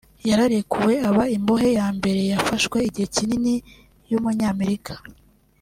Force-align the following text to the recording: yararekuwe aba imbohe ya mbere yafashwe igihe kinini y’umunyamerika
yararekuwe 0.29 0.93
aba 1.09 1.23
imbohe 1.35 1.69
ya 1.79 1.87
mbere 1.97 2.21
yafashwe 2.31 2.77
igihe 2.87 3.07
kinini 3.15 3.53
y’umunyamerika 4.11 4.93